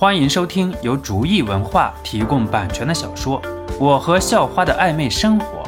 [0.00, 3.42] 欢迎收听由竹意文化提供版权的小说
[3.80, 5.64] 《我和校花的暧昧生活》，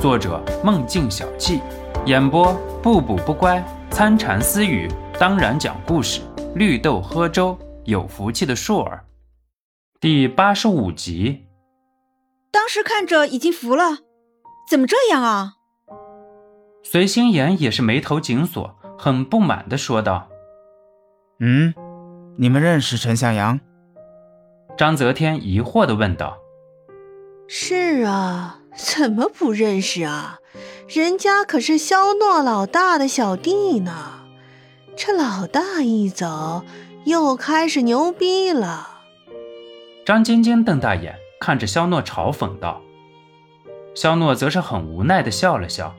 [0.00, 1.60] 作者梦境小憩，
[2.06, 3.60] 演播不补不乖、
[3.90, 6.20] 参禅私语，当然讲故事，
[6.54, 9.04] 绿豆喝粥，有福气的硕儿，
[9.98, 11.46] 第八十五集。
[12.52, 13.98] 当时看着已经服了，
[14.70, 15.54] 怎么这样啊？
[16.84, 20.28] 随心言也是眉头紧锁，很不满的说道
[21.42, 21.74] ：“嗯。”
[22.38, 23.60] 你们认识陈向阳？
[24.82, 26.40] 张泽天疑惑的问道。
[27.46, 30.40] 是啊，怎么不认识啊？
[30.88, 34.24] 人家可是肖诺老大的小弟呢。
[34.96, 36.64] 这老大一走，
[37.04, 38.88] 又开始牛逼了。
[40.04, 42.82] 张晶晶瞪大眼看着肖诺，嘲讽道。
[43.94, 45.94] 肖诺则是很无奈的笑了笑。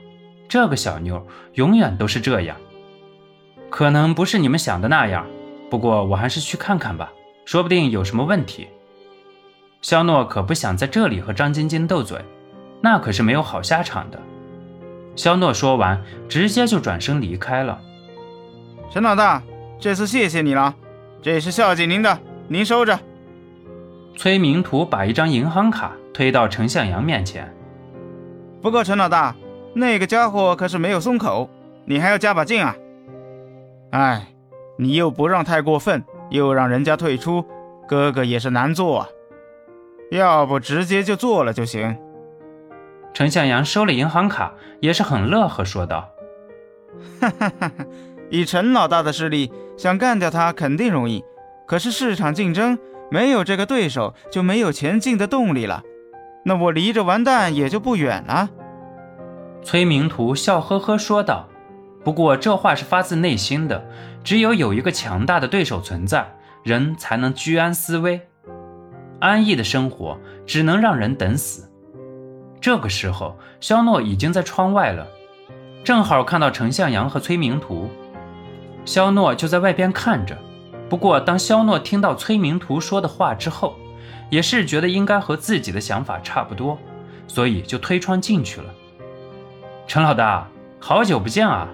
[0.46, 2.58] 这个小妞永远都是这样。
[3.70, 5.26] 可能不是你们想的那样。
[5.70, 7.14] 不过我还是去看看吧，
[7.44, 8.68] 说不定有什么问题。
[9.82, 12.18] 肖诺可不想在这里和张晶晶斗嘴，
[12.80, 14.18] 那可是没有好下场的。
[15.16, 17.80] 肖诺说完，直接就转身离开了。
[18.90, 19.42] 陈老大，
[19.78, 20.74] 这次谢谢你了，
[21.20, 22.98] 这是孝敬您的，您收着。
[24.16, 27.52] 崔明图把一张银行卡推到陈向阳面前。
[28.62, 29.34] 不过陈老大，
[29.74, 31.50] 那个家伙可是没有松口，
[31.84, 32.74] 你还要加把劲啊。
[33.90, 34.28] 哎。
[34.76, 36.02] 你又不让太过分，
[36.34, 37.44] 又让人家退出，
[37.86, 39.08] 哥哥也是难做啊。
[40.10, 41.96] 要不直接就做了就行。
[43.12, 46.10] 陈向阳收了银行卡，也是很乐呵说道
[47.20, 47.84] ：“哈哈哈哈
[48.30, 51.24] 以陈老大的势力，想干掉他肯定容易。
[51.68, 52.76] 可是市场竞争，
[53.12, 55.84] 没有这个对手就没有前进的动力了。
[56.44, 58.50] 那我离着完蛋也就不远了。”
[59.62, 61.48] 崔明图笑呵呵说道。
[62.02, 63.82] 不过这话是发自内心的，
[64.24, 66.26] 只有有一个强大的对手存在，
[66.62, 68.20] 人才能居安思危。
[69.20, 71.70] 安逸的生活只能让人等死。
[72.58, 75.06] 这个时候，肖诺已经在窗外了，
[75.84, 77.90] 正好看到陈向阳和崔明图。
[78.86, 80.36] 肖诺就在外边看着。
[80.88, 83.74] 不过当肖诺听到崔明图说的话之后，
[84.30, 86.78] 也是觉得应该和自己的想法差不多，
[87.26, 88.72] 所以就推窗进去了。
[89.86, 90.48] 陈老大，
[90.80, 91.68] 好久不见啊！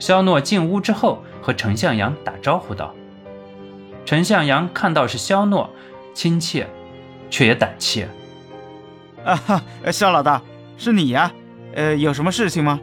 [0.00, 2.92] 肖诺进屋之后，和陈向阳打招呼道
[4.04, 5.70] ：“陈向阳看到是肖诺，
[6.14, 6.66] 亲切，
[7.30, 8.08] 却也胆怯。
[9.24, 9.62] 啊哈，
[9.92, 10.42] 肖老大，
[10.78, 11.30] 是你呀？
[11.74, 12.80] 呃，有什么事情吗？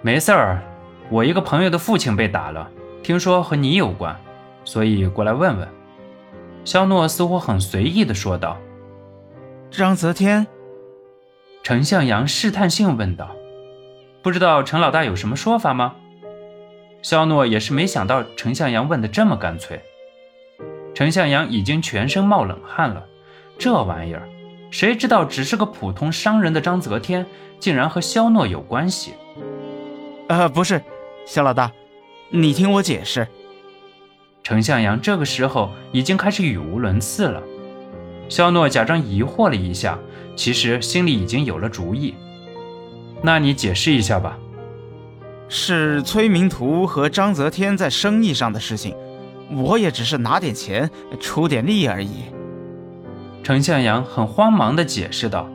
[0.00, 0.62] 没事儿，
[1.10, 2.70] 我一个朋友的父亲被打了，
[3.02, 4.16] 听说和你有关，
[4.64, 5.68] 所以过来问问。”
[6.64, 8.56] 肖诺似乎很随意的说道。
[9.70, 10.46] 张泽天，
[11.64, 13.34] 陈向阳试探性问道。
[14.26, 15.94] 不知道陈老大有什么说法吗？
[17.00, 19.80] 肖诺也是没想到陈向阳问的这么干脆。
[20.96, 23.06] 陈向阳已经全身冒冷汗了，
[23.56, 24.28] 这玩意儿，
[24.72, 27.24] 谁知道只是个普通商人的章泽天，
[27.60, 29.14] 竟然和肖诺有关系？
[30.26, 30.82] 呃，不是，
[31.24, 31.70] 肖老大，
[32.30, 33.28] 你听我解释。
[34.42, 37.40] 陈向阳这个时候已经开始语无伦次了。
[38.28, 39.96] 肖诺假装疑惑了一下，
[40.34, 42.12] 其实心里已经有了主意。
[43.26, 44.38] 那你解释一下吧。
[45.48, 48.94] 是崔明图和张泽天在生意上的事情，
[49.50, 50.88] 我也只是拿点钱
[51.18, 52.26] 出点力而已。
[53.42, 55.48] 程向阳很慌忙地解释道：“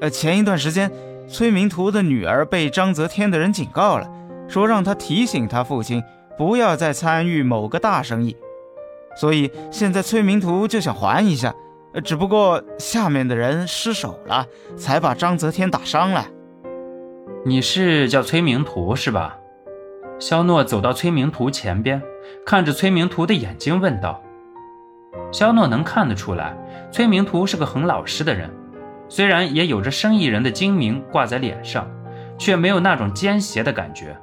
[0.00, 0.90] 呃，前一段时间，
[1.28, 4.10] 崔明图的女儿被张泽天的人警告了，
[4.48, 6.02] 说让他提醒他父亲
[6.38, 8.34] 不要再参与某个大生意，
[9.14, 11.54] 所以现在崔明图就想还一下，
[12.02, 14.46] 只不过下面的人失手了，
[14.78, 16.26] 才把张泽天打伤了。”
[17.46, 19.36] 你是叫崔明图是吧？
[20.18, 22.02] 肖诺走到崔明图前边，
[22.46, 24.22] 看着崔明图的眼睛问道。
[25.30, 26.56] 肖诺能看得出来，
[26.90, 28.48] 崔明图是个很老实的人，
[29.10, 31.86] 虽然也有着生意人的精明挂在脸上，
[32.38, 34.16] 却没有那种奸邪的感觉，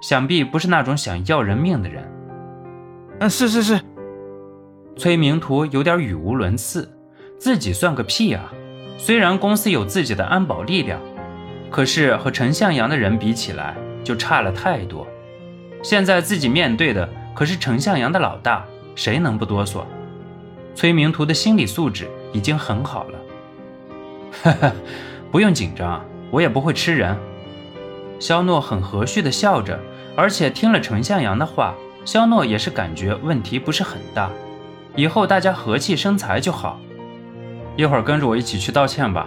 [0.00, 2.08] 想必不是那种想要人命的人。
[3.18, 3.80] 嗯，是是是。
[4.96, 6.88] 崔明图有点语无伦次，
[7.36, 8.52] 自己算个屁啊！
[8.96, 11.00] 虽然公司有自己的安保力量。
[11.70, 15.06] 可是和陈向阳的人比起来，就差了太多。
[15.82, 18.64] 现在自己面对的可是陈向阳的老大，
[18.94, 19.84] 谁能不哆嗦？
[20.74, 23.18] 崔明图的心理素质已经很好了。
[24.42, 24.72] 哈哈，
[25.30, 27.16] 不用紧张，我也不会吃人。
[28.18, 29.78] 肖诺很和煦地笑着，
[30.16, 31.74] 而且听了陈向阳的话，
[32.04, 34.30] 肖诺也是感觉问题不是很大。
[34.96, 36.78] 以后大家和气生财就好。
[37.76, 39.26] 一会儿跟着我一起去道歉吧，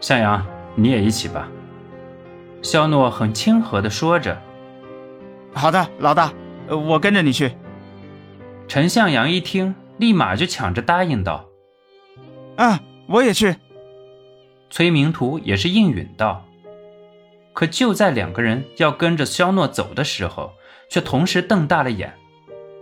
[0.00, 0.44] 向阳，
[0.74, 1.48] 你也一起吧。
[2.62, 4.40] 肖诺很亲和地说着
[5.54, 6.32] ：“好的，老大，
[6.68, 7.52] 我跟着你去。”
[8.68, 11.46] 陈向阳一听，立马就抢着答应道
[12.56, 13.56] ：“啊，我也去。”
[14.68, 16.44] 崔明图也是应允道。
[17.52, 20.52] 可就在两个人要跟着肖诺走的时候，
[20.90, 22.12] 却同时瞪大了眼。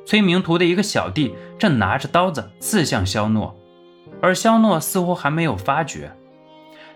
[0.07, 3.55] 崔明图的一个小弟正拿着刀子刺向肖诺，
[4.21, 6.11] 而肖诺似乎还没有发觉。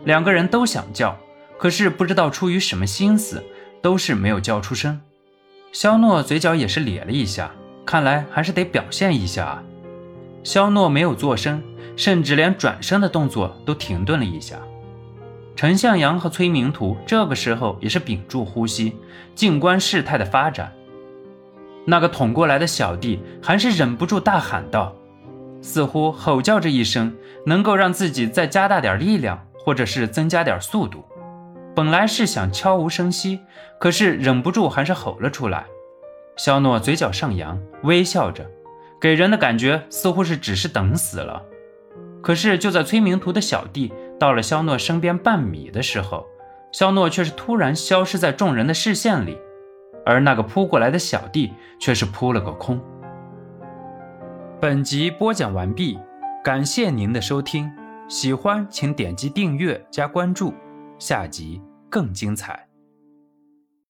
[0.05, 1.17] 两个人都想叫，
[1.59, 3.45] 可是不知道出于什么心思，
[3.83, 5.01] 都是没有叫出声。
[5.73, 7.51] 肖诺嘴角也是咧了一下，
[7.85, 9.63] 看来还是得表现一下啊。
[10.45, 11.63] 肖诺没有作声，
[11.97, 14.57] 甚至连转身的动作都停顿了一下。
[15.57, 18.97] 陈向阳和崔明图这个时候也是屏住呼吸，
[19.35, 20.73] 静观事态的发展。
[21.85, 24.95] 那个捅过来的小弟还是忍不住大喊道，
[25.61, 27.13] 似乎吼叫着一声，
[27.45, 31.05] 能够让自己再加大点力量，或者是增加点速度。
[31.79, 33.39] 本来是想悄无声息，
[33.79, 35.65] 可是忍不住还是吼了出来。
[36.37, 38.45] 肖诺嘴角上扬，微笑着，
[39.01, 41.41] 给人的感觉似乎是只是等死了。
[42.21, 43.93] 可是就在崔明图的小弟。
[44.19, 46.27] 到了肖诺身边半米的时候，
[46.73, 49.39] 肖诺却是突然消失在众人的视线里，
[50.05, 52.81] 而那个扑过来的小弟却是扑了个空。
[54.61, 55.97] 本集播讲完毕，
[56.43, 57.71] 感谢您的收听，
[58.09, 60.53] 喜欢请点击订阅加关注，
[60.99, 62.68] 下集更精彩。